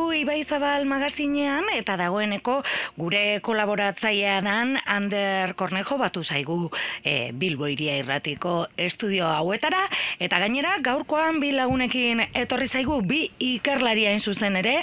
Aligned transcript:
dugu 0.00 0.12
Ibai 0.16 0.40
Zabal 0.44 0.86
magazinean 0.88 1.66
eta 1.76 1.96
dagoeneko 2.00 2.62
gure 2.96 3.40
kolaboratzailea 3.44 4.38
dan 4.40 4.78
Ander 4.86 5.52
Kornejo 5.54 5.98
batu 6.00 6.22
zaigu 6.24 6.70
e, 7.04 7.32
Bilbo 7.36 7.68
iria 7.68 7.98
irratiko 8.00 8.66
estudio 8.80 9.26
hauetara 9.28 9.82
eta 10.18 10.38
gainera 10.40 10.78
gaurkoan 10.80 11.40
bi 11.40 11.52
lagunekin 11.52 12.22
etorri 12.32 12.66
zaigu 12.66 13.02
bi 13.02 13.26
ikerlaria 13.38 14.16
zuzen 14.18 14.56
ere 14.56 14.78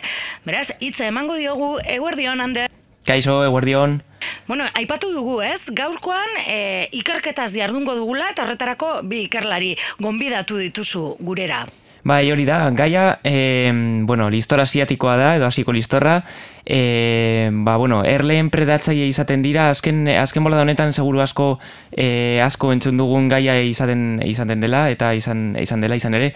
beraz 0.46 0.70
hitza 0.80 1.08
emango 1.08 1.36
diogu 1.36 1.80
eguerdion 1.84 2.42
Ander 2.42 2.70
Kaixo, 3.08 3.40
eguerdion. 3.46 4.02
Bueno, 4.48 4.66
aipatu 4.76 5.14
dugu, 5.14 5.40
ez? 5.42 5.72
Gaurkoan 5.72 6.42
e, 6.46 6.90
ikerketaz 6.92 7.54
jardungo 7.56 7.96
dugula 7.96 8.30
eta 8.34 8.44
horretarako 8.44 9.02
bi 9.08 9.24
ikerlari 9.30 9.78
gonbidatu 10.04 10.60
dituzu 10.60 11.16
gurera. 11.24 11.64
Bai, 12.08 12.32
hori 12.32 12.46
da, 12.48 12.70
gaia, 12.72 13.20
e, 13.22 13.70
bueno, 14.08 14.30
listora 14.30 14.64
asiatikoa 14.64 15.18
da, 15.20 15.34
edo 15.36 15.46
hasiko 15.46 15.74
listorra, 15.76 16.24
e, 16.64 17.50
ba, 17.52 17.74
bueno, 17.76 17.98
erleen 18.08 18.48
predatzaile 18.48 19.10
izaten 19.12 19.42
dira, 19.44 19.66
azken, 19.74 20.06
azken 20.16 20.46
bola 20.48 20.62
honetan, 20.64 20.94
seguru 20.96 21.20
asko, 21.20 21.58
e, 21.92 22.40
asko 22.46 22.72
entzun 22.72 22.96
dugun 22.96 23.28
gaia 23.28 23.58
izaten, 23.60 24.22
izaten 24.24 24.64
dela, 24.64 24.86
eta 24.94 25.12
izan, 25.20 25.58
izan 25.60 25.84
dela, 25.84 25.98
izan 26.00 26.16
ere, 26.16 26.30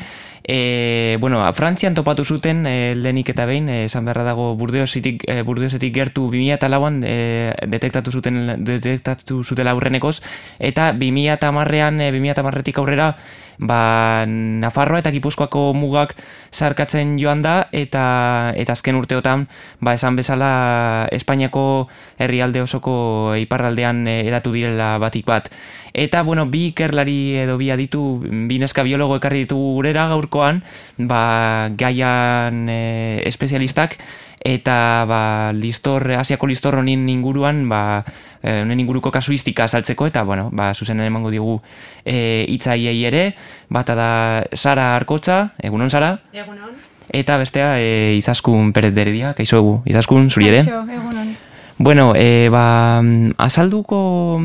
e, 0.44 1.16
bueno, 1.22 1.46
Frantzian 1.54 1.96
topatu 1.96 2.26
zuten, 2.26 2.66
e, 2.68 2.92
lehenik 2.96 3.32
eta 3.32 3.46
behin, 3.48 3.70
esan 3.70 4.04
beharra 4.04 4.26
dago 4.28 4.50
burdeosetik, 4.60 5.24
e, 5.24 5.38
burdeosetik 5.48 5.94
gertu 5.96 6.26
2000 6.34 6.58
eta 6.58 6.68
lauan 6.68 7.00
e, 7.08 7.54
detektatu 7.72 8.12
zuten, 8.12 8.58
detektatu 8.60 9.40
zutela 9.46 9.72
aurrenekoz, 9.72 10.18
eta 10.60 10.92
2000 10.92 11.38
eta 11.38 11.54
marrean, 11.56 12.02
e, 12.02 12.12
2000 12.12 12.36
eta 12.36 12.44
marretik 12.44 12.84
aurrera, 12.84 13.14
ba, 13.62 14.26
Nafarroa 14.28 15.00
eta 15.00 15.14
Gipuzkoako 15.14 15.72
mugak 15.78 16.16
zarkatzen 16.52 17.16
joan 17.22 17.44
da 17.46 17.70
eta 17.72 18.52
eta 18.58 18.74
azken 18.74 18.98
urteotan 18.98 19.46
ba, 19.80 19.94
esan 19.94 20.18
bezala 20.18 21.08
Espainiako 21.14 21.88
herrialde 22.20 22.66
osoko 22.66 23.38
iparraldean 23.40 24.08
eh, 24.10 24.26
edatu 24.28 24.52
direla 24.52 24.98
batik 25.00 25.30
bat. 25.30 25.52
Eta, 25.94 26.24
bueno, 26.24 26.46
bi 26.48 26.70
ikerlari 26.72 27.36
edo 27.44 27.58
bi 27.60 27.68
aditu, 27.72 28.24
bi 28.24 28.58
neska 28.62 28.84
biologo 28.88 29.18
ekarri 29.20 29.44
ditu 29.44 29.58
gurera 29.60 30.08
gaurkoan, 30.08 30.62
ba, 30.98 31.68
gaian 31.76 32.64
e, 32.72 33.22
espezialistak, 33.28 33.98
eta 34.44 35.06
ba, 35.08 35.52
listor, 35.54 36.12
asiako 36.18 36.48
listor 36.48 36.76
honin 36.82 37.08
inguruan, 37.10 37.64
ba, 37.70 38.04
e, 38.42 38.62
honen 38.62 38.80
inguruko 38.82 39.12
kasuistika 39.12 39.68
saltzeko, 39.68 40.08
eta, 40.10 40.24
bueno, 40.24 40.50
ba, 40.52 40.74
zuzenen 40.74 41.06
emango 41.06 41.32
digu 41.34 41.60
e, 42.06 42.46
itzaiei 42.50 42.98
ere, 43.06 43.36
bata 43.70 43.96
da 43.96 44.10
Sara 44.54 44.96
Arkotza, 44.96 45.54
egunon 45.62 45.94
Sara? 45.94 46.18
Egunon. 46.34 46.74
Eta 47.12 47.38
bestea 47.38 47.76
e, 47.78 48.18
izaskun 48.18 48.74
peret 48.74 48.96
deredia, 48.96 49.36
kaixo 49.38 49.62
egu, 49.62 49.78
izaskun 49.86 50.30
zuri 50.32 50.52
ere? 50.52 50.66
Kaixo, 50.66 50.84
egunon. 50.90 51.34
Bueno, 51.84 52.14
e, 52.16 52.48
ba, 52.50 53.02
azalduko 53.38 54.40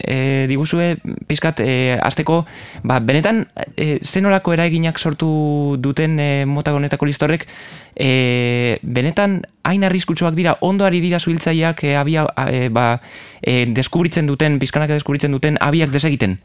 e, 0.00 0.46
diguzue, 0.48 0.96
pizkat, 1.28 1.60
e, 1.62 1.96
azteko, 2.02 2.40
ba, 2.82 2.98
benetan, 2.98 3.44
e, 3.76 4.00
zenolako 4.02 4.50
eraeginak 4.56 4.98
sortu 4.98 5.76
duten 5.78 6.18
e, 6.18 6.44
mota 6.44 6.74
honetako 6.74 7.06
listorrek, 7.06 7.46
e, 7.94 8.80
benetan, 8.82 9.44
hain 9.62 9.86
arriskutsuak 9.86 10.34
dira, 10.34 10.56
ondoari 10.58 10.98
dira 10.98 11.22
zuhiltzaiak 11.22 11.84
e, 11.86 11.94
abia, 11.94 12.26
e, 12.50 12.66
ba, 12.66 12.96
e, 13.38 13.62
deskubritzen 13.70 14.26
duten, 14.26 14.58
pizkanak 14.58 14.90
deskubritzen 14.90 15.30
duten, 15.38 15.62
abiak 15.62 15.94
desegiten? 15.94 16.40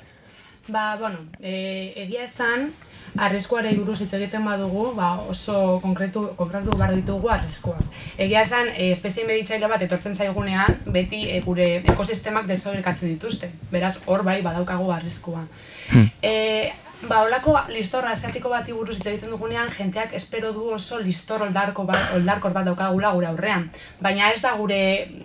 Ba, 0.68 1.00
bueno, 1.02 1.26
e, 1.42 1.96
egia 2.06 2.30
esan, 2.30 2.70
arriskuare 3.18 3.74
buruz 3.78 4.00
hitz 4.02 4.14
egiten 4.18 4.46
badugu, 4.46 4.92
ba, 4.98 5.12
oso 5.30 5.80
konkretu, 5.84 6.28
konkretu 6.40 6.76
behar 6.78 6.94
ditugu 6.96 7.30
arriskuak. 7.34 7.84
Egia 8.18 8.44
esan, 8.46 8.72
e, 8.76 8.92
espezie 8.94 9.26
meditzaile 9.28 9.70
bat 9.72 9.84
etortzen 9.86 10.16
zaigunean, 10.16 10.80
beti 10.94 11.24
e, 11.30 11.40
gure 11.46 11.70
ekosistemak 11.94 12.48
desoberkatzen 12.50 13.14
dituzte. 13.14 13.52
Beraz, 13.72 13.98
hor 14.06 14.26
bai, 14.28 14.42
badaukagu 14.46 14.92
arriskua. 14.94 15.46
Hmm. 15.92 16.10
E, 16.22 16.74
ba, 17.08 17.24
holako 17.24 17.56
listor 17.74 18.06
asiatiko 18.10 18.52
bati 18.54 18.76
buruz 18.76 18.98
hitz 18.98 19.08
egiten 19.08 19.34
dugunean, 19.34 19.72
jenteak 19.74 20.14
espero 20.18 20.54
du 20.54 20.70
oso 20.76 21.00
listor 21.00 21.48
oldarko 21.48 21.88
bat, 21.90 22.14
oldarkor 22.20 22.54
bat 22.54 22.70
daukagula 22.70 23.14
gure 23.18 23.32
aurrean. 23.32 23.68
Baina 24.02 24.32
ez 24.34 24.42
da 24.46 24.54
gure 24.60 24.80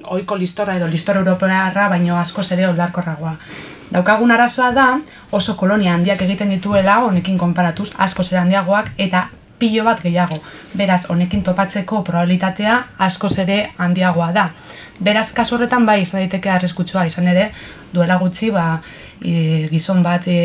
ohiko 0.05 0.41
listorra 0.41 0.77
edo 0.81 0.89
listor 0.89 1.21
europearra, 1.23 1.89
baino 1.93 2.19
askoz 2.21 2.51
ere 2.57 2.69
oldarkorragoa. 2.73 3.37
Daukagun 3.93 4.31
arazoa 4.31 4.71
da 4.73 4.87
oso 5.37 5.55
kolonia 5.61 5.93
handiak 5.95 6.23
egiten 6.25 6.49
dituela 6.55 6.97
honekin 7.05 7.37
konparatuz 7.39 7.91
asko 7.99 8.25
ere 8.31 8.39
handiagoak 8.41 8.93
eta 8.99 9.27
pilo 9.59 9.85
bat 9.85 10.01
gehiago. 10.03 10.39
Beraz, 10.75 11.05
honekin 11.13 11.43
topatzeko 11.47 12.01
probabilitatea 12.07 12.79
asko 13.07 13.29
ere 13.45 13.59
handiagoa 13.79 14.31
da. 14.33 14.49
Beraz, 15.01 15.29
kasu 15.37 15.57
horretan 15.57 15.87
bai 15.87 16.01
izan 16.03 16.23
daiteke 16.23 16.51
arriskutsua 16.51 17.05
izan 17.07 17.29
ere 17.29 17.51
duela 17.93 18.17
gutxi 18.19 18.51
ba, 18.51 18.81
e, 19.21 19.69
gizon 19.71 20.03
bat 20.03 20.27
e, 20.27 20.39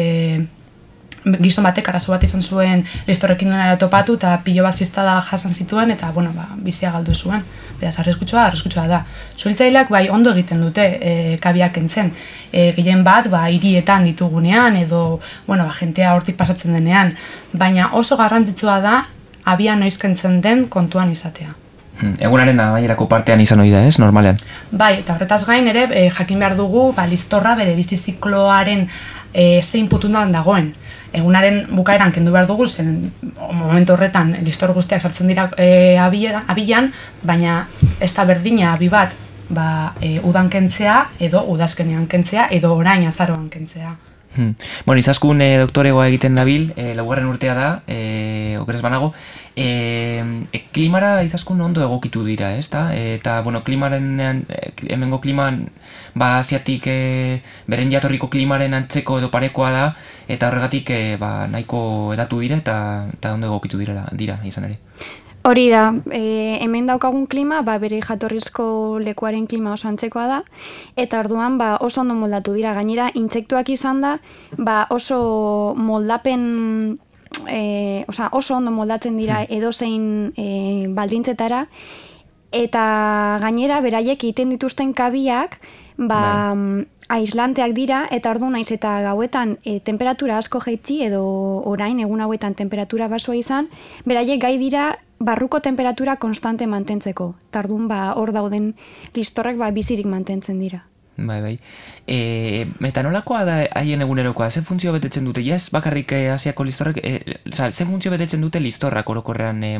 gizon 1.36 1.66
batek 1.68 1.90
arazo 1.90 2.12
bat 2.14 2.24
izan 2.24 2.44
zuen 2.44 2.84
listorrekin 3.08 3.54
topatu 3.80 4.16
eta 4.20 4.38
pilo 4.44 4.64
bat 4.64 4.76
ziztada 4.76 5.20
jasan 5.22 5.54
zituen 5.54 5.92
eta 5.92 6.12
bueno, 6.16 6.32
ba, 6.36 6.48
bizia 6.56 6.92
galdu 6.92 7.16
zuen. 7.16 7.44
Beraz, 7.80 8.00
arriskutsua, 8.00 8.48
arriskutsua 8.48 8.88
da. 8.90 9.04
Zuiltzaileak 9.38 9.92
bai 9.94 10.08
ondo 10.10 10.32
egiten 10.34 10.62
dute 10.62 10.86
e, 10.98 11.38
kabiak 11.42 11.78
entzen. 11.78 12.10
E, 12.52 12.72
gehien 12.78 13.04
bat, 13.06 13.30
ba, 13.30 13.44
hirietan 13.54 14.08
ditugunean 14.08 14.80
edo, 14.80 15.20
bueno, 15.46 15.68
ba, 15.68 15.76
jentea 15.78 16.16
hortik 16.16 16.38
pasatzen 16.40 16.74
denean. 16.74 17.14
Baina 17.54 17.92
oso 17.94 18.18
garrantzitsua 18.18 18.80
da, 18.82 18.98
abian 19.46 19.80
noizkentzen 19.80 20.42
den 20.42 20.66
kontuan 20.74 21.12
izatea. 21.14 21.54
Hmm, 21.98 22.14
egunaren 22.22 22.60
amaierako 22.62 23.08
partean 23.10 23.42
izan 23.42 23.62
hori 23.62 23.72
da, 23.74 23.84
ez, 23.86 23.98
normalean? 24.02 24.38
Bai, 24.72 25.00
eta 25.00 25.16
horretaz 25.16 25.44
gain 25.46 25.70
ere, 25.70 25.88
e, 25.92 26.10
jakin 26.14 26.42
behar 26.42 26.58
dugu, 26.58 26.92
ba, 26.98 27.06
listorra 27.10 27.56
bere 27.58 27.78
bizizikloaren 27.78 28.88
e, 29.34 29.62
zein 29.62 29.88
putundan 29.90 30.34
dagoen 30.34 30.74
egunaren 31.18 31.66
bukaeran 31.72 32.14
kendu 32.16 32.32
behar 32.32 32.48
dugu, 32.48 32.68
zen 32.68 33.12
momentu 33.52 33.94
horretan 33.94 34.36
listor 34.46 34.74
guztiak 34.74 35.02
sartzen 35.02 35.28
dira 35.28 35.50
e, 35.58 35.98
abilan, 35.98 36.92
baina 37.24 37.68
ez 38.00 38.14
da 38.14 38.26
berdina 38.26 38.74
abi 38.74 38.90
bat 38.90 39.16
ba, 39.50 39.94
e, 40.02 40.20
udan 40.24 40.50
kentzea, 40.50 40.98
edo 41.20 41.44
udazkenean 41.48 42.08
kentzea, 42.08 42.48
edo 42.52 42.74
orain 42.76 43.08
azaroan 43.08 43.50
kentzea. 43.50 43.96
Hmm. 44.36 44.54
Bueno, 44.86 45.00
izaskun 45.00 45.42
e, 45.42 45.58
doktoregoa 45.64 46.08
egiten 46.12 46.36
dabil, 46.38 46.72
e, 46.76 46.92
laugarren 46.98 47.30
urtea 47.32 47.56
da, 47.58 47.70
e, 47.88 48.00
okeres 48.60 48.82
banago, 48.82 49.14
e, 49.56 50.24
e, 50.52 50.62
klimara 50.72 51.24
izaskun 51.24 51.62
ondo 51.62 51.84
egokitu 51.84 52.24
dira, 52.26 52.56
ez 52.58 52.70
eta, 52.70 53.42
bueno, 53.42 53.64
klimaren, 53.64 54.20
e, 54.20 54.74
hemengo 54.90 55.22
kliman, 55.22 55.70
ba, 56.16 56.40
asiatik 56.40 56.88
e, 56.88 57.42
beren 57.68 57.92
jatorriko 57.92 58.30
klimaren 58.30 58.74
antzeko 58.74 59.20
edo 59.20 59.32
parekoa 59.32 59.72
da, 59.72 59.86
eta 60.28 60.50
horregatik 60.50 60.90
e, 60.90 61.18
ba, 61.18 61.48
nahiko 61.48 62.14
edatu 62.14 62.40
dira, 62.40 62.58
eta, 62.58 63.08
eta 63.14 63.34
ondo 63.34 63.48
egokitu 63.48 63.78
dira, 63.78 64.06
dira 64.12 64.42
izan 64.44 64.70
ere. 64.70 64.82
Hori 65.48 65.70
da, 65.72 65.94
e, 66.12 66.58
hemen 66.60 66.90
daukagun 66.90 67.24
klima, 67.32 67.62
ba, 67.64 67.78
bere 67.80 68.02
jatorrizko 68.04 69.00
lekuaren 69.00 69.46
klima 69.48 69.72
oso 69.78 69.88
antzekoa 69.88 70.26
da, 70.28 70.40
eta 71.00 71.22
orduan 71.24 71.56
ba, 71.56 71.78
oso 71.80 72.02
ondo 72.02 72.18
moldatu 72.20 72.52
dira. 72.58 72.74
Gainera, 72.76 73.08
intsektuak 73.16 73.72
izan 73.72 74.02
da, 74.04 74.18
ba, 74.58 74.82
oso 74.92 75.74
moldapen 75.80 77.00
e, 77.50 78.06
osa, 78.08 78.30
oso 78.32 78.56
ondo 78.56 78.72
moldatzen 78.72 79.18
dira 79.18 79.42
hmm. 79.44 79.58
edozein 79.58 80.34
e, 80.36 80.88
baldintzetara 80.90 81.68
eta 82.52 82.84
gainera 83.42 83.82
beraiek 83.82 84.24
egiten 84.24 84.50
dituzten 84.50 84.94
kabiak 84.94 85.60
ba, 85.98 86.54
bai. 86.54 86.86
aislanteak 87.10 87.74
dira 87.76 88.06
eta 88.12 88.32
ordu 88.32 88.50
naiz 88.50 88.70
eta 88.72 89.02
gauetan 89.04 89.58
e, 89.64 89.80
temperatura 89.80 90.38
asko 90.38 90.62
jaitsi 90.64 91.02
edo 91.10 91.24
orain 91.66 92.00
egun 92.00 92.22
hauetan 92.22 92.56
temperatura 92.56 93.08
basoa 93.08 93.36
izan 93.36 93.70
beraiek 94.06 94.42
gai 94.42 94.58
dira 94.58 94.98
barruko 95.20 95.60
temperatura 95.60 96.18
konstante 96.18 96.68
mantentzeko 96.68 97.34
tardun 97.52 97.88
ba 97.88 98.14
hor 98.16 98.32
dauden 98.32 98.76
listorrek 99.16 99.58
ba 99.58 99.72
bizirik 99.72 100.06
mantentzen 100.06 100.60
dira 100.60 100.86
Bai, 101.18 101.42
bai. 101.42 101.60
E, 102.06 102.68
metanolakoa 102.78 103.40
da 103.44 103.56
haien 103.80 104.04
egunerokoa, 104.06 104.52
ze 104.52 104.62
funtzio 104.62 104.92
betetzen 104.94 105.26
dute? 105.26 105.42
Yes, 105.42 105.72
bakarrik 105.74 106.12
e, 106.14 106.20
asiako 106.30 106.64
listorrak, 106.68 107.00
e, 107.02 107.40
ze 107.50 107.86
funtzio 107.90 108.12
betetzen 108.14 108.42
dute 108.46 108.62
listorrak 108.62 109.10
orokorrean 109.10 109.64
e, 109.66 109.72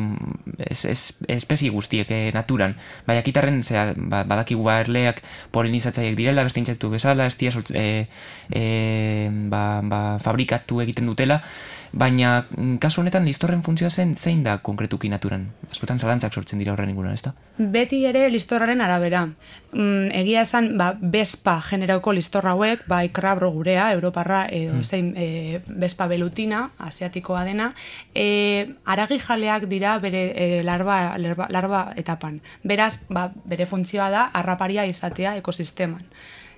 es, 0.66 0.84
es, 0.84 1.04
espezi 1.28 1.70
guztiek 1.70 2.10
e, 2.10 2.18
naturan? 2.34 2.74
Bai, 3.06 3.20
akitarren, 3.22 3.62
zera, 3.62 3.92
ba, 3.94 4.24
badakigu 4.26 4.66
ba 4.66 4.80
erleak 4.82 5.22
polinizatzaiek 5.54 6.18
direla, 6.18 6.42
beste 6.42 6.58
intsektu 6.58 6.90
bezala, 6.90 7.30
ez 7.30 7.38
e, 7.70 8.08
e, 8.50 9.30
ba, 9.30 9.80
ba, 9.84 10.02
fabrikatu 10.18 10.82
egiten 10.82 11.06
dutela, 11.06 11.44
Baina, 11.92 12.44
mm, 12.50 12.76
kasu 12.82 13.00
honetan, 13.00 13.24
listorren 13.24 13.62
funtzioa 13.64 13.90
zen, 13.90 14.14
zein 14.14 14.42
da 14.44 14.58
konkretuki 14.64 15.08
naturan? 15.08 15.46
Askotan 15.70 15.98
zalantzak 15.98 16.34
sortzen 16.34 16.58
dira 16.60 16.72
horren 16.72 16.90
inguruan, 16.92 17.14
ez 17.14 17.22
da? 17.24 17.32
Beti 17.58 18.02
ere 18.08 18.26
listorraren 18.30 18.80
arabera. 18.84 19.24
Mm, 19.72 20.10
egia 20.20 20.42
esan, 20.44 20.70
ba, 20.78 20.90
bespa 21.00 21.58
generauko 21.64 22.12
listorra 22.12 22.52
hauek, 22.52 22.84
bai 22.88 23.08
krabro 23.12 23.50
gurea, 23.52 23.90
europarra, 23.96 24.44
edo 24.52 24.74
hmm. 24.76 24.84
zein 24.84 25.12
e, 25.16 25.60
bespa 25.68 26.08
belutina, 26.08 26.70
asiatikoa 26.78 27.44
dena, 27.48 27.72
e, 28.14 28.68
aragi 28.84 29.20
jaleak 29.24 29.68
dira 29.68 29.98
bere 29.98 30.24
e, 30.34 30.62
larba, 30.62 31.16
larba, 31.18 31.48
larba 31.50 31.86
etapan. 31.96 32.40
Beraz, 32.64 32.98
ba, 33.08 33.30
bere 33.44 33.66
funtzioa 33.66 34.10
da, 34.12 34.28
harraparia 34.34 34.84
izatea 34.88 35.36
ekosisteman. 35.40 36.04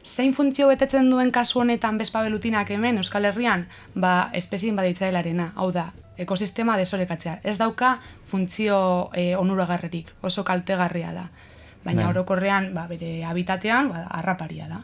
Zein 0.04 0.32
funtzio 0.34 0.68
betetzen 0.68 1.10
duen 1.10 1.30
kasu 1.30 1.60
honetan 1.60 1.98
bezpabelutinak 2.00 2.70
hemen 2.70 2.98
Euskal 2.98 3.28
Herrian, 3.28 3.66
ba, 3.94 4.30
espezien 4.32 4.76
baditzaelarena, 4.76 5.52
hau 5.56 5.70
da, 5.72 5.90
ekosistema 6.18 6.76
desorekatzea. 6.80 7.40
Ez 7.44 7.56
dauka 7.58 7.98
funtzio 8.26 9.10
e, 9.14 9.34
onuragarrerik, 9.36 10.12
oso 10.22 10.44
kaltegarria 10.44 11.12
da. 11.12 11.28
Baina 11.84 12.04
bai. 12.04 12.10
orokorrean, 12.12 12.72
ba, 12.74 12.86
bere 12.88 13.24
habitatean, 13.24 13.92
ba, 13.92 14.06
arraparia 14.20 14.68
da. 14.68 14.82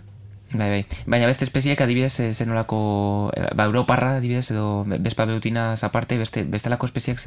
Bai, 0.52 0.68
bai. 0.70 0.84
Baina 1.06 1.26
beste 1.26 1.44
espeziek 1.44 1.80
adibidez 1.80 2.20
eh, 2.20 2.30
zenolako, 2.34 3.32
eh, 3.34 3.48
ba, 3.56 3.66
Europarra 3.66 4.16
adibidez 4.20 4.50
edo 4.52 4.84
bezpa 4.86 5.26
aparte, 5.26 6.18
beste, 6.18 6.44
bestelako 6.44 6.86
espeziek 6.86 7.18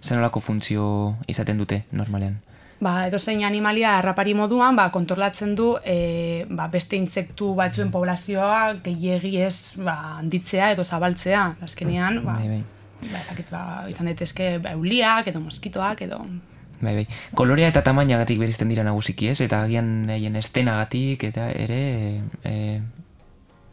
zenolako 0.00 0.40
funtzio 0.40 1.16
izaten 1.26 1.58
dute 1.58 1.84
normalean 1.90 2.40
ba, 2.82 3.06
edo 3.06 3.18
zein 3.22 3.44
animalia 3.46 3.96
harrapari 3.98 4.34
moduan, 4.34 4.76
ba, 4.76 4.88
kontrolatzen 4.94 5.54
du 5.58 5.72
e, 5.86 6.44
ba, 6.50 6.66
beste 6.72 6.98
insektu 6.98 7.52
batzuen 7.58 7.92
poblazioa 7.94 8.74
gehiegi 8.82 9.36
ez 9.46 9.78
ba, 9.78 10.18
handitzea 10.18 10.72
edo 10.74 10.84
zabaltzea. 10.84 11.44
Azkenean, 11.62 12.22
ba, 12.26 12.38
bai, 12.40 12.48
bai. 12.56 12.62
ba, 13.12 13.20
esakit, 13.20 13.52
ba, 13.54 13.62
izan 13.92 14.10
daitezke 14.10 14.56
ba, 14.64 14.74
euliak 14.78 15.30
edo 15.30 15.44
moskitoak 15.44 16.02
edo... 16.08 16.24
Bai, 16.82 16.96
bai. 16.96 17.04
Kolorea 17.38 17.68
eta 17.70 17.84
tamainagatik 17.86 18.40
berizten 18.42 18.72
dira 18.72 18.82
nagusiki 18.82 19.28
ez, 19.30 19.38
eta 19.44 19.62
agian 19.62 20.10
egin 20.10 20.34
estenagatik 20.40 21.22
eta 21.30 21.46
ere... 21.54 21.84
E... 22.42 22.56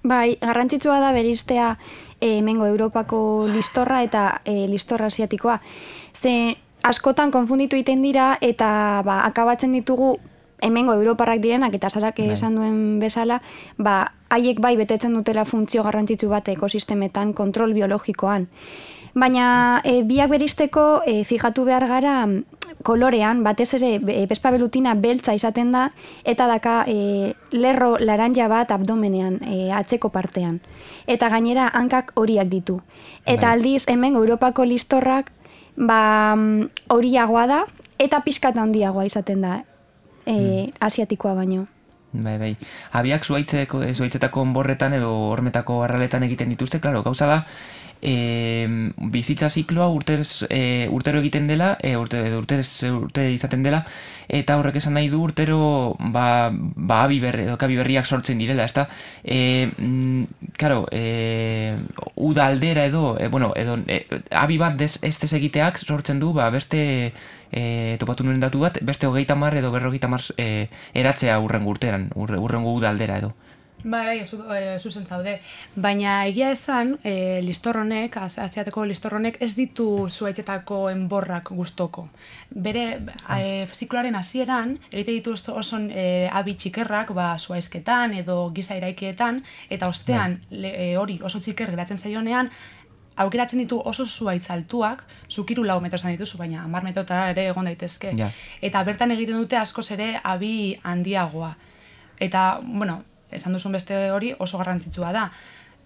Bai, 0.05 0.37
garrantzitsua 0.37 0.99
da 1.01 1.09
beriztea 1.11 1.73
e, 2.21 2.43
mengo 2.45 2.69
Europako 2.69 3.47
listorra 3.49 4.03
eta 4.05 4.43
e, 4.45 4.67
listorra 4.69 5.09
asiatikoa. 5.09 5.57
Ze 6.13 6.35
askotan 6.83 7.31
konfunditu 7.31 7.75
egiten 7.75 8.01
dira 8.01 8.37
eta 8.41 9.01
ba, 9.05 9.23
akabatzen 9.25 9.73
ditugu 9.75 10.17
hemengo 10.61 10.93
europarrak 10.93 11.39
direnak 11.41 11.73
eta 11.73 11.89
sarak 11.89 12.19
bai. 12.19 12.31
esan 12.33 12.55
duen 12.55 12.99
bezala, 12.99 13.41
ba, 13.77 14.13
haiek 14.29 14.59
bai 14.59 14.75
betetzen 14.77 15.13
dutela 15.13 15.45
funtzio 15.45 15.83
garrantzitsu 15.83 16.29
bat 16.29 16.47
ekosistemetan 16.47 17.33
kontrol 17.33 17.73
biologikoan. 17.73 18.47
Baina 19.15 19.81
e, 19.83 20.03
biak 20.05 20.29
beristeko 20.29 21.01
e, 21.07 21.23
fijatu 21.25 21.63
behar 21.65 21.87
gara 21.89 22.27
kolorean, 22.85 23.41
batez 23.43 23.73
ere 23.79 23.95
e, 23.97 24.25
bespabelutina 24.29 24.93
beltza 24.93 25.33
izaten 25.33 25.71
da 25.73 25.87
eta 26.23 26.45
daka 26.47 26.83
e, 26.87 27.33
lerro 27.51 27.95
laranja 27.97 28.47
bat 28.47 28.71
abdomenean, 28.71 29.39
e, 29.41 29.71
atzeko 29.73 30.11
partean. 30.13 30.59
Eta 31.07 31.29
gainera 31.33 31.71
hankak 31.73 32.13
horiak 32.15 32.51
ditu. 32.53 32.81
Eta 33.25 33.47
bai. 33.47 33.53
aldiz 33.57 33.87
hemen 33.89 34.15
Europako 34.15 34.65
listorrak 34.65 35.33
ba, 35.79 36.35
horiagoa 36.91 37.47
da, 37.49 37.63
eta 37.99 38.21
pizkat 38.25 38.57
handiagoa 38.57 39.07
izaten 39.07 39.43
da 39.43 39.57
e, 40.25 40.33
hmm. 40.33 40.71
asiatikoa 40.79 41.35
baino. 41.39 41.65
Bai, 42.11 42.37
bai. 42.41 42.53
Abiak 42.97 43.25
zuaitzeko, 43.25 43.83
zuaitzetako 43.93 44.41
onborretan 44.41 44.95
edo 44.97 45.11
hormetako 45.29 45.83
arraletan 45.85 46.25
egiten 46.25 46.49
dituzte, 46.49 46.79
klaro, 46.81 47.03
gauza 47.05 47.27
da, 47.29 47.43
e, 48.01 48.67
bizitza 48.97 49.49
zikloa 49.49 49.89
urtez, 49.93 50.45
e, 50.49 50.87
urtero 50.91 51.19
egiten 51.19 51.47
dela, 51.47 51.75
e, 51.81 51.95
urte, 51.97 52.21
urte, 52.37 52.61
urte 52.89 53.27
izaten 53.33 53.63
dela, 53.63 53.83
eta 54.27 54.57
horrek 54.57 54.79
esan 54.81 54.95
nahi 54.97 55.09
du 55.11 55.21
urtero 55.21 55.59
ba, 55.99 56.49
ba 56.51 57.03
abi, 57.03 57.19
berri, 57.19 57.45
berriak 57.77 58.07
sortzen 58.07 58.39
direla, 58.39 58.65
ezta? 58.65 58.87
E, 59.23 59.69
mm, 59.77 60.38
karo, 60.59 60.85
e, 60.91 61.77
uda 62.15 62.47
aldera 62.47 62.85
edo, 62.85 63.17
e, 63.17 63.29
bueno, 63.31 63.53
edo, 63.55 63.77
e, 63.87 64.05
abi 64.35 64.57
bat 64.59 64.75
dez, 64.77 64.99
ez 65.01 65.15
egiteak 65.33 65.79
sortzen 65.79 66.19
du, 66.19 66.33
ba, 66.35 66.49
beste 66.51 66.81
e, 67.51 67.95
topatu 68.01 68.27
nuen 68.27 68.43
datu 68.43 68.59
bat, 68.65 68.77
beste 68.83 69.07
hogeita 69.07 69.37
mar 69.39 69.55
edo 69.55 69.71
berrogeita 69.71 70.11
mar 70.11 70.21
e, 70.37 70.67
eratzea 70.93 71.39
urrengo 71.39 71.71
urteran, 71.71 72.09
urrengo 72.15 72.75
uda 72.75 72.91
aldera 72.91 73.17
edo. 73.23 73.33
Bai, 73.83 74.23
bai, 74.47 74.63
eh, 74.63 74.79
zuzen 74.79 75.05
zaude. 75.07 75.39
Baina 75.75 76.25
egia 76.27 76.49
esan, 76.51 76.97
e, 77.03 77.39
listorronek, 77.41 78.17
asiateko 78.17 78.83
listorronek, 78.85 79.37
ez 79.39 79.53
ditu 79.55 80.07
zuaitzetako 80.09 80.89
enborrak 80.89 81.51
gustoko. 81.55 82.09
Bere, 82.49 82.83
e, 83.37 83.67
zikloaren 83.73 84.15
hasieran 84.15 84.77
erite 84.91 85.11
ditu 85.11 85.35
oso 85.53 85.79
e, 85.89 86.27
abi 86.31 86.55
txikerrak, 86.55 87.13
ba, 87.15 87.37
zuaizketan 87.39 88.13
edo 88.13 88.51
giza 88.53 88.75
iraikietan, 88.75 89.43
eta 89.69 89.87
ostean 89.87 90.41
bai. 90.51 90.95
hori 90.97 91.19
oso 91.23 91.39
txiker 91.39 91.71
geratzen 91.71 91.97
zaionean, 91.97 92.51
aukeratzen 93.15 93.59
ditu 93.59 93.79
oso 93.85 94.05
zuaitz 94.07 94.49
altuak, 94.51 95.05
zukiru 95.29 95.63
lau 95.63 95.79
metro 95.79 95.97
zan 95.97 96.11
dituzu, 96.11 96.37
baina 96.37 96.67
mar 96.67 96.83
metrotara 96.83 97.29
ere 97.29 97.47
egon 97.47 97.65
daitezke. 97.65 98.11
Eta 98.61 98.83
bertan 98.83 99.11
egiten 99.11 99.39
dute 99.39 99.57
askoz 99.57 99.91
ere 99.91 100.19
abi 100.23 100.79
handiagoa. 100.83 101.55
Eta, 102.19 102.59
bueno, 102.63 103.03
esan 103.31 103.53
duzun 103.53 103.75
beste 103.77 104.09
hori 104.11 104.33
oso 104.39 104.57
garrantzitsua 104.57 105.11
da. 105.15 105.29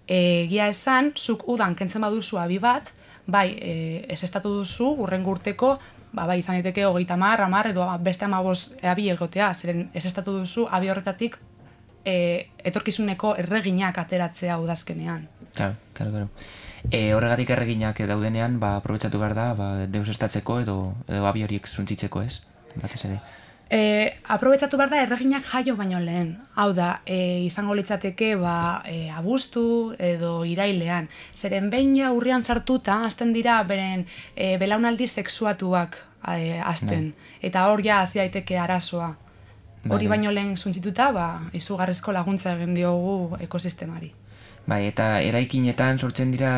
Egia 0.07 0.67
esan, 0.67 1.13
zuk 1.15 1.47
udan 1.47 1.75
kentzen 1.79 2.03
baduzu 2.03 2.39
abi 2.39 2.59
bat, 2.59 2.91
bai, 3.25 3.47
e, 3.55 3.73
ez 4.09 4.23
estatu 4.23 4.51
duzu, 4.59 4.89
urren 5.05 5.23
gurteko, 5.23 5.77
ba, 6.11 6.25
bai, 6.27 6.39
izan 6.39 6.59
diteke 6.59 6.85
hogeita 6.85 7.17
mar, 7.17 7.41
amar, 7.41 7.71
edo 7.71 7.87
beste 8.03 8.25
amaboz 8.25 8.73
abi 8.83 9.09
egotea, 9.13 9.53
zeren 9.53 9.89
ez 9.93 10.05
estatu 10.05 10.37
duzu 10.39 10.67
abi 10.71 10.91
horretatik 10.91 11.39
e, 12.05 12.49
etorkizuneko 12.63 13.35
erreginak 13.39 13.97
ateratzea 13.97 14.59
udazkenean. 14.59 15.27
Claro, 15.53 15.75
claro, 15.93 16.11
claro. 16.11 16.29
E, 16.91 17.13
horregatik 17.15 17.53
erreginak 17.55 18.01
daudenean, 18.09 18.59
ba, 18.59 18.75
aprobetsatu 18.81 19.21
behar 19.21 19.35
da, 19.37 19.53
ba, 19.55 19.69
deus 19.87 20.09
estatzeko 20.11 20.59
edo, 20.65 20.77
edo 21.07 21.25
abi 21.29 21.45
horiek 21.45 21.67
zuntzitzeko 21.67 22.23
ez, 22.25 22.41
batez 22.75 23.05
ere. 23.07 23.21
E, 23.73 24.19
aprobetsatu 24.29 24.77
behar 24.77 24.91
da 24.91 24.99
erreginak 25.01 25.47
jaio 25.49 25.73
baino 25.75 25.97
lehen. 25.99 26.35
Hau 26.53 26.69
da, 26.77 27.01
e, 27.09 27.41
izango 27.47 27.73
litzateke 27.73 28.35
ba, 28.37 28.83
e, 28.85 29.09
abuztu 29.09 29.63
edo 29.97 30.43
irailean. 30.45 31.07
Zeren 31.33 31.71
behin 31.73 31.95
ja 31.97 32.11
urrian 32.13 32.45
sartuta, 32.45 32.99
azten 33.07 33.33
dira 33.33 33.57
beren 33.65 34.05
e, 34.35 34.57
belaunaldi 34.61 35.07
sexuatuak 35.07 35.97
e, 36.35 36.59
azten. 36.61 37.09
Bai. 37.17 37.37
Eta 37.49 37.65
hor 37.71 37.81
ja 37.81 38.03
hazi 38.03 38.21
daiteke 38.21 38.59
arazoa. 38.61 39.09
Hori 39.89 40.05
bai. 40.05 40.19
baino 40.19 40.31
lehen 40.31 40.53
zuntzituta, 40.55 41.09
ba, 41.11 41.27
izugarrizko 41.57 42.13
laguntza 42.13 42.53
egin 42.53 42.77
diogu 42.77 43.39
ekosistemari. 43.41 44.13
Bai, 44.63 44.85
eta 44.87 45.17
eraikinetan 45.19 45.97
sortzen 45.99 46.29
dira 46.31 46.51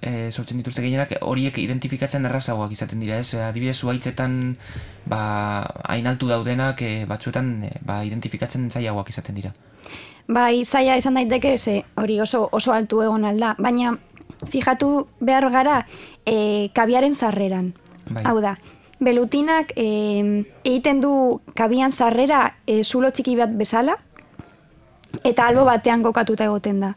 e, 0.00 0.30
sortzen 0.32 0.62
dituzte 0.62 0.80
gehienak 0.80 1.10
horiek 1.20 1.58
identifikatzen 1.60 2.24
errazagoak 2.24 2.72
izaten 2.72 3.02
dira, 3.04 3.18
ez? 3.20 3.34
Adibidez, 3.36 3.76
zuaitzetan 3.76 4.38
ba, 5.04 5.20
hain 5.84 6.08
altu 6.08 6.30
daudenak 6.30 6.80
e, 6.80 7.04
batzuetan 7.10 7.50
e, 7.68 7.74
ba, 7.84 8.00
identifikatzen 8.08 8.70
zailagoak 8.70 9.12
izaten 9.12 9.36
dira. 9.36 9.52
Bai, 10.24 10.64
zaila 10.64 10.96
esan 10.96 11.20
daiteke, 11.20 11.58
ze 11.58 11.82
hori 12.00 12.16
oso, 12.24 12.46
oso 12.50 12.72
altu 12.72 13.02
egon 13.04 13.28
alda, 13.28 13.52
baina 13.60 13.92
fijatu 14.48 15.06
behar 15.20 15.50
gara 15.52 15.82
e, 16.24 16.70
kabiaren 16.72 17.12
sarreran. 17.12 17.74
Bai. 18.08 18.24
Hau 18.24 18.38
da, 18.40 18.56
belutinak 19.04 19.76
e, 19.76 19.86
egiten 20.64 21.04
du 21.04 21.42
kabian 21.52 21.92
sarrera 21.92 22.54
e, 22.64 22.80
zulo 22.84 23.12
txiki 23.12 23.36
bat 23.36 23.52
bezala, 23.52 24.00
eta 25.22 25.52
albo 25.52 25.68
batean 25.68 26.02
kokatuta 26.02 26.48
egoten 26.48 26.80
da. 26.80 26.94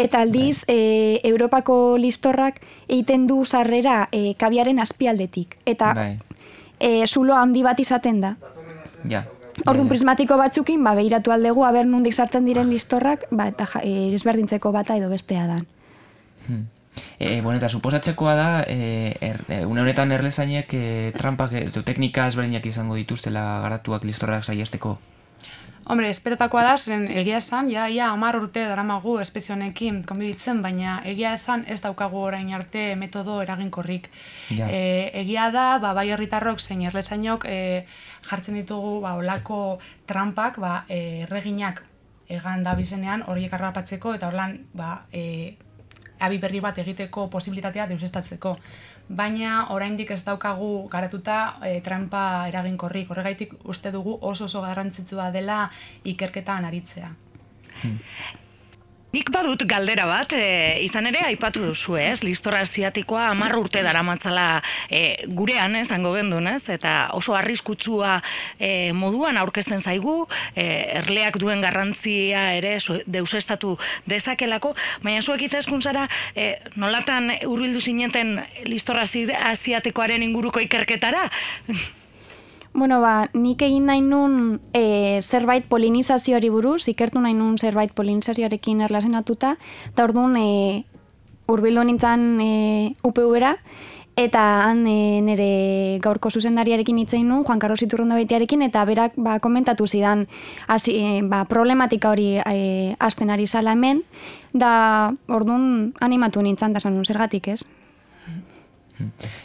Eta 0.00 0.22
aldiz, 0.24 0.64
e, 0.66 1.20
Europako 1.28 1.96
listorrak 2.00 2.62
egiten 2.88 3.26
du 3.28 3.44
sarrera 3.44 4.08
e, 4.12 4.34
kabiaren 4.40 4.80
azpialdetik. 4.80 5.58
Eta 5.68 5.92
e, 6.80 7.04
zulo 7.06 7.36
handi 7.36 7.62
bat 7.62 7.80
izaten 7.80 8.20
da. 8.24 8.34
Ja. 9.08 9.26
Orduan 9.68 9.90
prismatiko 9.90 10.38
batzukin, 10.40 10.82
ba, 10.84 10.94
behiratu 10.96 11.34
aldegu, 11.34 11.64
aber 11.68 11.84
nundik 11.84 12.16
sartzen 12.16 12.46
diren 12.48 12.70
listorrak, 12.72 13.26
ba, 13.30 13.50
eta 13.52 13.68
e, 13.82 14.08
ezberdintzeko 14.16 14.72
bata 14.72 14.96
edo 14.96 15.10
bestea 15.12 15.46
da. 15.50 15.58
Hmm. 16.46 16.68
E, 17.18 17.40
bueno, 17.44 17.58
eta 17.58 17.68
suposatzekoa 17.68 18.34
da, 18.34 18.48
e, 18.66 19.14
er, 19.20 19.42
e, 19.48 19.64
une 19.66 19.84
honetan 19.84 20.12
erlezainek 20.16 20.72
e, 20.74 20.84
trampak, 21.16 21.52
e, 21.60 21.66
teknika 21.84 22.26
ezberdinak 22.32 22.66
izango 22.66 22.96
dituztela 22.96 23.44
garatuak 23.66 24.04
listorrak 24.08 24.48
saiesteko. 24.48 24.96
Hombre, 25.84 26.10
esperotakoa 26.12 26.62
da, 26.62 26.74
zeren 26.78 27.06
egia 27.08 27.38
esan, 27.40 27.70
ja, 27.72 27.86
ja, 27.88 28.10
amar 28.12 28.36
urte 28.38 28.62
daramagu 28.68 29.16
espezionekin 29.22 30.02
konbibitzen, 30.06 30.60
baina 30.62 30.98
egia 31.08 31.32
esan 31.34 31.64
ez 31.66 31.80
daukagu 31.80 32.20
orain 32.20 32.52
arte 32.54 32.94
metodo 33.00 33.40
eraginkorrik. 33.42 34.10
Ja. 34.54 34.68
E, 34.68 35.10
egia 35.22 35.48
da, 35.54 35.66
ba, 35.82 35.94
bai 35.96 36.10
herritarrok 36.12 36.60
zein 36.60 36.84
erlezainok 36.86 37.46
e, 37.48 37.86
jartzen 38.28 38.60
ditugu 38.60 39.00
ba, 39.00 39.16
olako 39.18 39.78
trampak, 40.06 40.60
ba, 40.62 40.84
e, 40.88 41.24
erreginak 41.24 41.82
egan 42.30 42.62
da 42.62 42.76
horiek 43.26 43.52
arrapatzeko, 43.52 44.14
eta 44.14 44.28
horlan, 44.28 44.58
ba, 44.74 45.06
e, 45.12 45.56
abi 46.20 46.38
berri 46.38 46.60
bat 46.60 46.78
egiteko 46.78 47.28
posibilitatea 47.32 47.86
deusestatzeko. 47.90 48.56
Baina 49.10 49.66
oraindik 49.74 50.12
ez 50.14 50.20
daukagu 50.22 50.86
garatuta 50.90 51.56
e, 51.66 51.80
trampa 51.82 52.46
eraginkorrik. 52.48 53.10
Horregaitik 53.10 53.56
uste 53.64 53.90
dugu 53.90 54.18
oso 54.20 54.44
oso 54.46 54.62
garrantzitsua 54.62 55.30
dela 55.34 55.64
ikerketan 56.04 56.68
aritzea. 56.68 57.10
Hmm. 57.82 57.98
Nik 59.10 59.32
badut 59.34 59.64
galdera 59.66 60.04
bat, 60.06 60.30
e, 60.38 60.78
izan 60.84 61.08
ere 61.10 61.24
aipatu 61.26 61.64
duzu, 61.64 61.96
ez? 61.98 62.20
Listora 62.22 62.60
asiatikoa 62.62 63.24
hamar 63.32 63.56
urte 63.58 63.82
daramatzala 63.82 64.60
e, 64.86 65.26
gurean, 65.26 65.74
esango 65.80 66.12
gendun, 66.14 66.46
ez? 66.46 66.62
Eta 66.70 66.94
oso 67.18 67.34
arriskutsua 67.34 68.20
e, 68.54 68.92
moduan 68.94 69.40
aurkezten 69.42 69.82
zaigu, 69.82 70.28
e, 70.54 70.68
erleak 71.02 71.40
duen 71.42 71.58
garrantzia 71.66 72.52
ere 72.60 72.76
deusestatu 73.10 73.74
dezakelako, 74.06 74.76
baina 75.02 75.26
zuek 75.26 75.42
izazkun 75.48 75.82
zara, 75.82 76.06
e, 76.38 76.52
nolatan 76.78 77.32
urbildu 77.50 77.82
zineten 77.82 78.36
listora 78.70 79.08
asiatikoaren 79.50 80.22
inguruko 80.22 80.62
ikerketara? 80.62 81.26
Bueno, 82.72 83.00
ba, 83.00 83.28
nik 83.34 83.62
egin 83.66 83.88
nahi 83.90 84.00
nun 84.00 84.60
e, 84.72 85.18
zerbait 85.22 85.64
polinizazioari 85.66 86.48
buruz, 86.54 86.86
ikertu 86.88 87.20
nahi 87.20 87.34
nun 87.34 87.58
zerbait 87.58 87.90
polinizazioarekin 87.92 88.84
erlazenatuta, 88.86 89.56
eta 89.90 90.06
orduan 90.06 90.36
e, 90.38 90.84
urbildu 91.50 91.82
nintzen 91.84 92.28
e, 92.40 92.52
UPU-era, 93.02 93.56
eta 94.14 94.44
han 94.68 94.84
e, 94.86 95.18
nire 95.26 95.98
gaurko 96.04 96.30
zuzendariarekin 96.30 97.02
hitzein 97.02 97.26
nun, 97.26 97.42
Juan 97.44 97.58
Carlos 97.58 97.82
Iturrondo 97.82 98.14
baitiarekin, 98.14 98.62
eta 98.62 98.84
berak 98.86 99.18
ba, 99.18 99.40
komentatu 99.42 99.88
zidan 99.90 100.28
hasi, 100.68 100.94
e, 100.94 101.20
ba, 101.26 101.44
problematika 101.50 102.14
hori 102.14 102.36
e, 102.38 102.94
azten 103.00 103.34
ari 103.34 103.48
zala 103.48 103.74
hemen, 103.74 104.04
da 104.52 105.10
orduan 105.26 105.92
animatu 106.00 106.42
nintzen, 106.42 106.72
da 106.72 106.80
zanun, 106.80 107.04
zergatik 107.04 107.48
ez? 107.48 107.64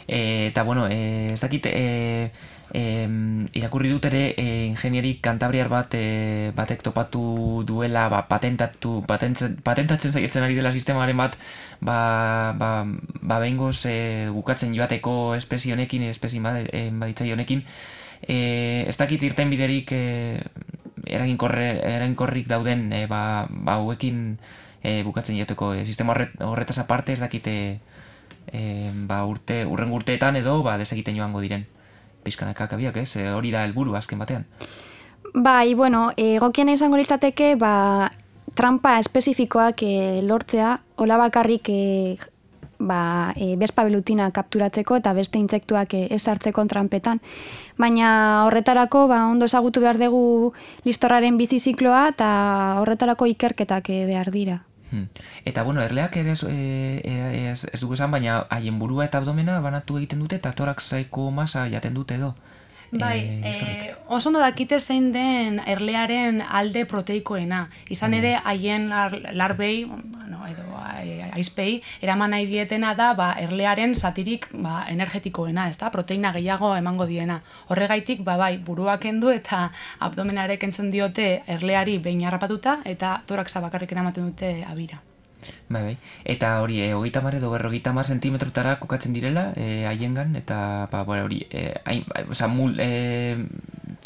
E, 0.06 0.48
eta 0.50 0.62
bueno, 0.62 0.86
e, 0.86 1.32
ez 1.32 1.40
dakit, 1.40 1.66
e, 1.66 2.30
e, 2.74 3.06
irakurri 3.54 3.90
dut 3.90 4.06
ere 4.08 4.34
e, 4.36 4.66
ingenieri 4.66 5.16
kantabriar 5.22 5.68
bat 5.70 5.94
e, 5.94 6.52
batek 6.56 6.82
topatu 6.82 7.62
duela 7.66 8.08
ba, 8.08 8.24
patentatu, 8.28 9.02
patentatzen 9.06 10.12
zaietzen 10.12 10.42
ari 10.42 10.56
dela 10.58 10.72
sistemaren 10.72 11.16
bat 11.16 11.36
ba, 11.80 12.52
ba, 12.58 12.70
ba 13.22 13.38
behingoz 13.42 13.86
e, 13.86 13.96
gukatzen 14.32 14.74
joateko 14.74 15.34
espezie 15.36 15.74
honekin, 15.74 16.08
espezie 16.10 16.40
e, 16.72 16.90
baditzai 16.90 17.32
honekin. 17.32 17.62
E, 18.26 18.84
ez 18.88 18.96
dakit 18.96 19.22
irten 19.22 19.50
biderik 19.52 19.92
e, 19.92 20.40
eraginkorrik 21.06 22.48
dauden 22.50 22.90
e, 22.92 23.06
ba, 23.06 23.46
ba 23.48 23.78
huekin 23.84 24.38
e, 24.82 25.02
bukatzen 25.06 25.38
joateko. 25.38 25.74
E, 25.76 25.84
sistema 25.84 26.16
horretaz 26.42 26.78
aparte 26.82 27.14
ez 27.14 27.20
dakite 27.20 27.78
e, 28.50 28.60
ba, 29.06 29.22
urte, 29.24 29.64
urren 29.66 29.94
urteetan 29.94 30.36
edo 30.42 30.62
ba, 30.66 30.78
desegiten 30.80 31.16
joango 31.16 31.44
diren 31.44 31.75
pizkanaka 32.26 32.68
kabiak, 32.74 32.98
ez? 33.02 33.14
E, 33.16 33.30
hori 33.32 33.54
da 33.54 33.64
helburu 33.64 33.96
azken 33.96 34.20
batean. 34.22 34.46
Bai, 35.34 35.74
bueno, 35.74 36.10
egokiena 36.16 36.74
izango 36.74 36.98
litzateke, 36.98 37.54
ba, 37.60 38.08
trampa 38.56 38.98
espezifikoak 39.02 39.82
e, 39.84 40.22
lortzea, 40.24 40.78
hola 40.96 41.18
bakarrik 41.20 41.68
e, 41.68 41.82
ba, 42.78 43.32
e, 43.36 43.54
bespa 43.60 43.84
belutina 43.84 44.30
kapturatzeko 44.32 44.96
eta 45.00 45.12
beste 45.16 45.38
intsektuak 45.38 45.94
e, 45.94 46.06
esartzeko 46.16 46.64
trampetan. 46.70 47.20
Baina 47.78 48.46
horretarako 48.46 49.06
ba, 49.12 49.26
ondo 49.28 49.48
ezagutu 49.50 49.84
behar 49.84 50.00
dugu 50.00 50.52
listorraren 50.88 51.36
bizizikloa 51.36 52.08
eta 52.14 52.30
horretarako 52.80 53.28
ikerketak 53.34 53.90
e, 53.90 54.04
behar 54.08 54.32
dira. 54.32 54.62
Hmm. 54.90 55.08
Eta 55.44 55.62
bueno, 55.62 55.82
erleak 55.82 56.16
ere 56.16 56.32
ez, 56.32 56.42
e, 56.46 57.00
ez, 57.50 57.66
ez 57.72 57.80
dugu 57.80 57.94
esan, 57.94 58.10
baina 58.10 58.44
haien 58.50 58.78
burua 58.78 59.06
eta 59.06 59.18
abdomena 59.18 59.58
banatu 59.60 59.98
egiten 59.98 60.22
dute 60.22 60.38
eta 60.38 60.52
torak 60.52 60.80
zaiko 60.80 61.30
masa 61.30 61.66
jaten 61.72 61.94
dute 61.94 62.14
edo. 62.20 62.34
Bai, 62.92 63.18
e, 63.42 63.50
e, 63.50 63.94
oso 64.06 64.28
ondo 64.30 64.40
dakite 64.40 64.78
zein 64.80 65.10
den 65.12 65.60
erlearen 65.66 66.42
alde 66.42 66.84
proteikoena. 66.86 67.66
Izan 67.88 68.12
hmm. 68.12 68.18
ere, 68.20 68.34
haien 68.44 68.88
larbei, 69.34 69.84
bueno, 69.84 70.46
edo 70.46 70.66
aizpei, 71.36 71.82
eraman 72.02 72.32
nahi 72.32 72.46
dietena 72.48 72.94
da 72.98 73.12
ba, 73.18 73.32
erlearen 73.40 73.94
satirik 73.94 74.48
ba, 74.52 74.84
energetikoena, 74.92 75.68
ez 75.68 75.76
da? 75.80 75.90
proteina 75.90 76.32
gehiago 76.36 76.74
emango 76.76 77.06
diena. 77.06 77.40
Horregaitik, 77.68 78.22
ba, 78.24 78.36
bai, 78.40 78.56
buruak 78.58 79.04
endu 79.10 79.32
eta 79.34 79.66
abdomenarek 80.06 80.64
entzen 80.68 80.90
diote 80.94 81.42
erleari 81.58 81.98
behin 81.98 82.24
harrapatuta 82.26 82.80
eta 82.84 83.20
torak 83.26 83.50
zabakarrik 83.50 83.92
eramaten 83.92 84.32
dute 84.32 84.56
abira. 84.66 85.02
Bai, 85.68 85.82
bai. 85.82 85.96
Eta 86.24 86.60
hori, 86.62 86.80
e, 86.82 86.92
hogeita 86.94 87.20
mar 87.24 87.34
edo 87.34 87.50
berrogeita 87.50 87.92
mar 87.92 88.06
sentimetrotara 88.06 88.76
kokatzen 88.78 89.12
direla, 89.16 89.48
e, 89.56 89.86
haiengan, 89.90 90.36
eta, 90.38 90.88
ba, 90.92 91.02
bora, 91.04 91.24
hori, 91.26 91.40
e, 91.50 91.72
hain, 91.84 92.04
oza, 92.30 92.46
mul, 92.46 92.76
e, 92.78 93.34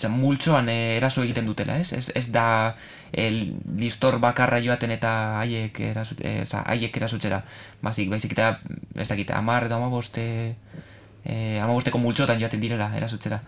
multzoan 0.09 0.71
e, 0.73 0.97
eraso 0.97 1.23
egiten 1.23 1.47
dutela, 1.47 1.77
ez? 1.79 1.93
Ez, 1.93 2.11
ez 2.17 2.31
da 2.33 2.77
el 3.13 3.59
listor 3.77 4.21
bakarra 4.23 4.61
joaten 4.65 4.95
eta 4.95 5.13
haiek 5.41 5.81
erasut, 5.91 6.25
e, 6.25 6.43
oza, 6.47 6.63
haiek 6.65 6.97
erasutzera. 6.97 7.43
Bazik, 7.83 8.09
baizik 8.09 8.33
eta, 8.39 8.55
ez 8.97 9.09
dakit, 9.09 9.35
amar 9.37 9.69
edo 9.69 9.77
amaboste, 9.77 10.25
e, 11.25 11.59
amabosteko 11.61 12.01
multzotan 12.01 12.41
joaten 12.41 12.65
direla 12.65 12.89
erasutzera. 12.97 13.43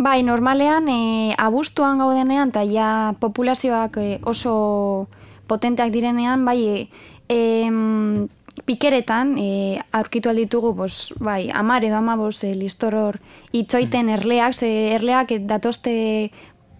Bai, 0.00 0.22
normalean, 0.24 0.88
e, 0.88 1.34
abuztuan 1.38 2.00
gaudenean, 2.00 2.50
eta 2.50 2.66
ja 2.66 3.14
populazioak 3.20 3.98
e, 4.00 4.10
oso 4.24 5.08
potenteak 5.50 5.90
direnean, 5.92 6.44
bai, 6.46 6.86
e, 7.28 7.40
pikeretan 8.64 9.34
e, 9.38 9.80
aurkitu 9.92 10.30
alditugu, 10.30 10.72
bos, 10.74 11.12
bai, 11.18 11.50
amar 11.54 11.84
edo 11.84 11.98
amabos 11.98 12.42
e, 12.44 12.54
listor 12.54 12.94
hor 12.94 13.20
itzoiten 13.52 14.06
mm. 14.06 14.16
erleak, 14.18 14.54
ze 14.54 14.70
erleak 14.94 15.34
datoste 15.48 16.30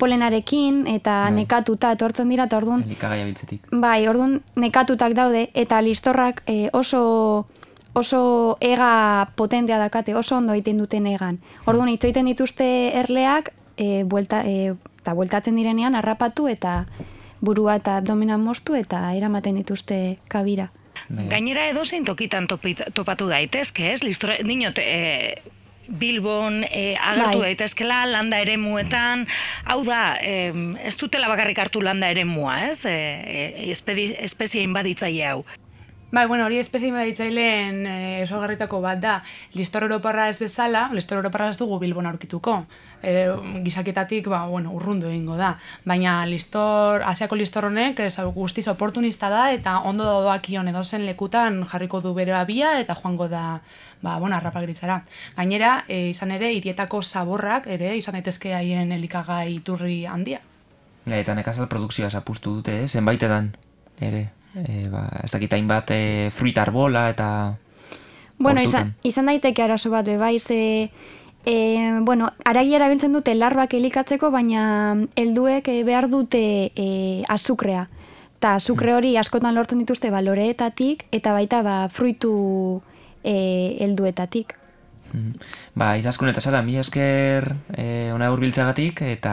polenarekin 0.00 0.86
eta 0.88 1.26
bai. 1.28 1.36
nekatuta 1.42 1.92
etortzen 1.96 2.28
dira, 2.32 2.48
eta 2.48 2.58
orduan... 2.60 2.84
Elikagaia 2.86 3.26
biltzetik. 3.28 3.66
Bai, 3.70 4.08
orduan 4.08 4.40
nekatutak 4.56 5.14
daude, 5.18 5.48
eta 5.54 5.80
listorrak 5.84 6.44
e, 6.46 6.68
oso 6.72 7.46
oso 7.92 8.56
ega 8.62 9.30
potentea 9.34 9.78
dakate, 9.80 10.14
oso 10.14 10.36
ondo 10.36 10.54
egiten 10.54 10.78
duten 10.78 11.08
egan. 11.10 11.40
Orduan, 11.66 11.90
itzoiten 11.90 12.28
dituzte 12.30 12.66
erleak, 13.00 13.50
e, 13.76 14.04
buelta, 14.04 14.44
e, 14.46 14.76
eta 15.02 15.14
bueltatzen 15.18 15.58
direnean, 15.58 15.96
harrapatu 15.98 16.46
eta 16.48 16.84
burua 17.40 17.76
eta 17.80 17.96
abdomena 18.00 18.38
moztu 18.38 18.76
eta 18.78 19.02
eramaten 19.16 19.60
dituzte 19.60 20.18
kabira. 20.28 20.70
Gainera 21.08 21.64
edo 21.70 21.84
zein 21.84 22.04
tokitan 22.04 22.46
topatu 22.46 23.28
daitezke, 23.30 23.92
ez? 23.92 24.02
Listora, 24.04 24.36
dinot, 24.46 24.78
e, 24.78 25.40
Bilbon 25.90 26.62
e, 26.64 26.94
agertu 26.94 27.40
bai. 27.40 27.48
daitezkela 27.50 28.04
landa 28.06 28.38
ere 28.38 28.56
muetan, 28.60 29.26
hau 29.64 29.80
da, 29.86 30.18
e, 30.22 30.52
ez 30.86 30.94
dutela 31.00 31.30
bakarrik 31.32 31.58
hartu 31.58 31.82
landa 31.82 32.10
ere 32.12 32.24
mua, 32.28 32.60
ez? 32.68 32.84
E, 32.86 32.94
e, 33.64 33.70
espezia 33.72 34.62
inbaditzaile 34.62 35.26
hau. 35.32 35.42
Bai, 36.12 36.26
bueno, 36.26 36.44
hori 36.44 36.58
espezie 36.58 36.90
meditzaileen 36.90 37.84
e, 37.86 38.22
esogarritako 38.24 38.80
bat 38.82 38.98
da. 38.98 39.12
Listor 39.54 39.84
Europarra 39.86 40.24
ez 40.28 40.40
bezala, 40.42 40.88
Listor 40.90 41.20
Europarra 41.20 41.52
ez 41.52 41.58
dugu 41.58 41.78
Bilbon 41.78 42.08
aurkituko. 42.10 42.56
E, 43.00 43.28
gizaketatik, 43.62 44.26
ba, 44.26 44.40
bueno, 44.50 44.72
urrundu 44.74 45.06
egingo 45.06 45.36
da. 45.38 45.52
Baina 45.86 46.16
listor, 46.26 47.04
asiako 47.06 47.38
listor 47.38 47.68
honek 47.68 48.02
ez 48.02 48.16
guztiz 48.34 48.66
oportunista 48.68 49.30
da 49.30 49.52
eta 49.54 49.76
ondo 49.86 50.08
doak 50.24 50.50
ion 50.50 50.66
lekutan 51.06 51.64
jarriko 51.64 52.00
du 52.00 52.12
bere 52.12 52.34
abia 52.34 52.80
eta 52.80 52.96
joango 52.96 53.28
da 53.28 53.60
ba, 54.02 54.18
bueno, 54.18 54.34
arrapagritzara. 54.34 55.04
Gainera, 55.36 55.84
e, 55.86 56.10
izan 56.10 56.32
ere, 56.32 56.52
irietako 56.52 57.04
zaborrak 57.04 57.68
ere, 57.68 57.96
izan 57.96 58.18
daitezke 58.18 58.52
haien 58.52 58.90
elikagai 58.90 59.54
iturri 59.54 60.06
handia. 60.06 60.40
Eta 61.06 61.34
nekazal 61.34 61.68
produkzioa 61.68 62.10
zapustu 62.10 62.56
dute, 62.56 62.82
eh? 62.82 62.88
zenbaitetan, 62.88 63.54
ere 64.00 64.39
e, 64.54 64.88
ba, 64.90 65.06
ez 65.24 65.30
dakit 65.32 65.52
hainbat 65.52 65.90
e, 65.94 66.28
fruit 66.34 66.58
arbola 66.58 67.08
eta... 67.10 67.56
Bueno, 68.40 68.62
izan, 68.64 68.94
izan 69.04 69.28
daiteke 69.28 69.62
arazo 69.62 69.90
bat, 69.92 70.08
bai, 70.18 70.38
ze... 70.38 70.90
E, 71.44 71.54
bueno, 72.04 72.30
aragi 72.44 72.74
erabiltzen 72.76 73.12
dute 73.16 73.34
larbak 73.34 73.74
elikatzeko, 73.76 74.30
baina 74.30 74.96
helduek 75.16 75.68
behar 75.88 76.08
dute 76.12 76.42
e, 76.74 76.88
azukrea. 77.28 77.86
Eta 78.40 78.54
azukre 78.56 78.94
hori 78.96 79.16
askotan 79.20 79.54
lortzen 79.54 79.80
dituzte 79.80 80.10
baloreetatik, 80.12 81.04
eta 81.12 81.32
baita 81.36 81.60
ba, 81.64 81.76
fruitu 81.92 82.80
helduetatik. 83.24 84.59
Mm. 85.12 85.32
Ba, 85.74 85.94
izaskun 85.98 86.30
eta 86.30 86.40
zara, 86.40 86.62
mi 86.62 86.76
esker 86.78 87.48
e, 87.74 88.10
ona 88.14 88.30
urbiltzagatik, 88.34 89.02
eta 89.16 89.32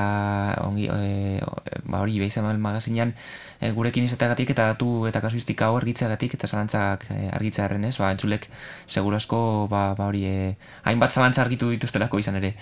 ongi, 0.63 0.87
e, 0.89 1.41
ba, 1.85 2.01
hori, 2.01 2.17
behizan 2.21 2.47
magazinean, 2.61 3.13
e, 3.59 3.71
gurekin 3.75 4.05
izateagatik 4.07 4.51
eta 4.53 4.71
datu 4.73 5.07
eta 5.09 5.21
kasuistika 5.23 5.69
hau 5.69 5.77
argitzeagatik 5.79 6.35
eta 6.37 6.49
zalantzak 6.49 7.07
e, 7.13 7.29
argitzearen 7.37 7.87
ez, 7.89 7.95
ba, 8.01 8.11
entzulek 8.13 8.49
segurasko 8.87 9.39
ba, 9.71 9.89
ba 9.97 10.09
hori 10.11 10.25
e, 10.27 10.37
hainbat 10.85 11.15
zalantza 11.15 11.43
argitu 11.45 11.71
dituztelako 11.73 12.21
izan 12.21 12.39
ere. 12.41 12.53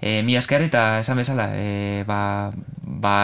E, 0.00 0.22
mi 0.24 0.36
asker 0.36 0.64
eta 0.64 1.00
esan 1.02 1.20
bezala, 1.20 1.50
e, 1.54 2.04
ba, 2.08 2.50
ba, 2.80 3.16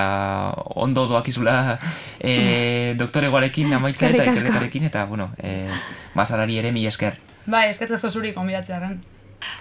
ondo 0.76 1.06
doakizula 1.08 1.78
e, 2.20 2.94
doktoregoarekin 3.00 3.72
amaitzea 3.78 4.12
eta 4.12 4.28
ikerketarekin, 4.28 4.90
eta, 4.90 5.06
bueno, 5.08 5.30
e, 5.38 5.70
bazarari 6.14 6.60
ere 6.60 6.72
mi 6.76 6.86
esker. 6.86 7.16
Bai, 7.46 7.68
eskerrik 7.70 7.96
asko 7.96 8.10
zuri 8.10 8.34
konbidatzearen. 8.36 8.98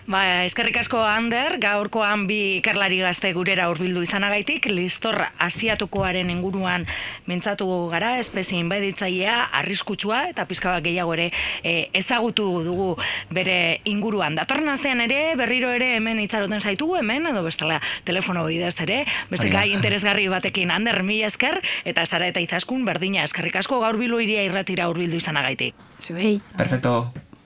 Ba, 0.06 0.46
eskerrik 0.46 0.76
asko 0.78 1.00
Ander, 1.02 1.56
gaurkoan 1.58 2.28
bi 2.30 2.60
ikerlari 2.60 3.00
gazte 3.02 3.32
gurera 3.34 3.64
hurbildu 3.72 4.04
izanagaitik, 4.06 4.68
listor 4.70 5.18
asiatukoaren 5.42 6.30
inguruan 6.30 6.86
mintzatu 7.26 7.66
gara, 7.90 8.12
espezie 8.22 8.60
inbaditzailea, 8.62 9.40
arriskutsua 9.64 10.28
eta 10.30 10.46
pizka 10.46 10.76
bat 10.76 10.86
gehiago 10.86 11.18
ere 11.18 11.32
e, 11.64 11.90
ezagutu 11.98 12.46
dugu 12.68 12.92
bere 13.34 13.82
inguruan. 13.90 14.38
Datorren 14.38 14.70
astean 14.76 15.02
ere, 15.08 15.34
berriro 15.42 15.74
ere 15.74 15.96
hemen 15.98 16.22
itzaroten 16.22 16.62
zaitugu, 16.62 17.00
hemen, 17.02 17.26
edo 17.34 17.42
bestela 17.42 17.82
telefono 18.06 18.46
bidez 18.46 18.76
ere, 18.86 19.02
beste 19.34 19.50
gai 19.50 19.72
interesgarri 19.74 20.30
batekin 20.30 20.70
Ander 20.70 21.02
mi 21.02 21.24
esker, 21.26 21.64
eta 21.82 22.06
zara 22.06 22.30
eta 22.30 22.46
izaskun 22.46 22.86
berdina 22.86 23.26
eskerrik 23.26 23.58
asko 23.66 23.82
gaur 23.82 23.98
bilu 23.98 24.22
iria 24.22 24.46
irratira 24.46 24.86
hurbildu 24.86 25.18
izanagaitik. 25.18 25.74
Zuei. 25.98 26.38
Perfecto. 26.54 27.25